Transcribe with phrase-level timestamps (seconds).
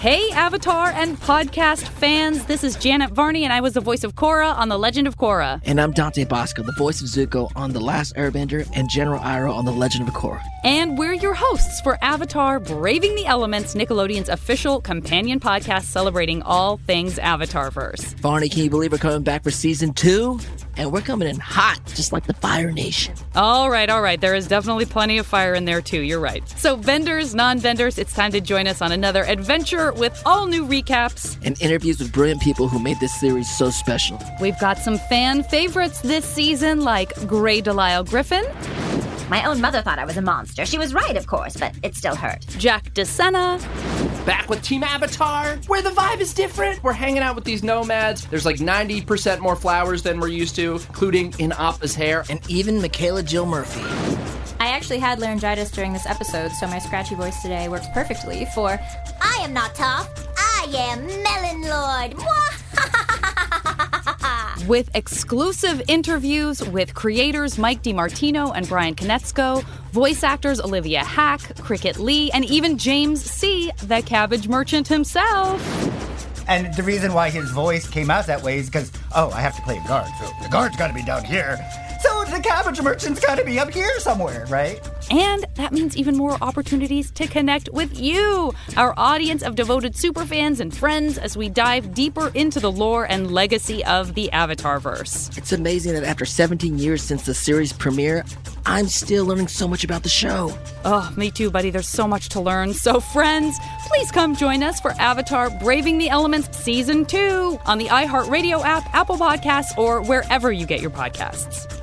[0.00, 2.46] Hey, Avatar and podcast fans.
[2.46, 5.18] This is Janet Varney, and I was the voice of Korra on The Legend of
[5.18, 5.60] Korra.
[5.66, 9.54] And I'm Dante Basco, the voice of Zuko on The Last Airbender and General Iroh
[9.54, 10.42] on The Legend of Korra.
[10.64, 16.78] And we're your hosts for Avatar Braving the Elements, Nickelodeon's official companion podcast celebrating all
[16.78, 18.14] things Avatarverse.
[18.20, 20.40] Varney, can you believe we're coming back for season two?
[20.80, 23.14] And we're coming in hot, just like the Fire Nation.
[23.34, 24.18] All right, all right.
[24.18, 26.00] There is definitely plenty of fire in there, too.
[26.00, 26.42] You're right.
[26.56, 30.66] So, benders, non benders, it's time to join us on another adventure with all new
[30.66, 34.18] recaps and interviews with brilliant people who made this series so special.
[34.40, 38.46] We've got some fan favorites this season, like Grey Delisle Griffin.
[39.30, 40.66] My own mother thought I was a monster.
[40.66, 42.44] She was right, of course, but it still hurt.
[42.58, 43.60] Jack DeSena.
[44.26, 46.82] Back with Team Avatar, where the vibe is different.
[46.82, 48.26] We're hanging out with these nomads.
[48.26, 52.24] There's like 90% more flowers than we're used to, including in Appa's hair.
[52.28, 53.82] And even Michaela Jill Murphy.
[54.58, 58.80] I actually had laryngitis during this episode, so my scratchy voice today works perfectly for
[59.22, 60.08] I am not tough.
[60.36, 62.39] I am Melon Lord.
[64.66, 71.98] With exclusive interviews with creators Mike DiMartino and Brian Konietzko, voice actors Olivia Hack, Cricket
[71.98, 75.60] Lee, and even James Sie, the cabbage merchant himself.
[76.48, 79.56] And the reason why his voice came out that way is because, oh, I have
[79.56, 81.56] to play a guard, so the guard's got to be down here.
[82.02, 84.80] So the cabbage merchant's got to be up here somewhere, right?
[85.10, 90.60] And that means even more opportunities to connect with you, our audience of devoted superfans
[90.60, 95.36] and friends, as we dive deeper into the lore and legacy of the Avatarverse.
[95.36, 98.24] It's amazing that after 17 years since the series premiere,
[98.66, 100.56] I'm still learning so much about the show.
[100.84, 101.70] Oh, me too, buddy.
[101.70, 102.72] There's so much to learn.
[102.72, 107.86] So, friends, please come join us for Avatar Braving the Elements Season 2 on the
[107.86, 111.79] iHeartRadio app, Apple Podcasts, or wherever you get your podcasts.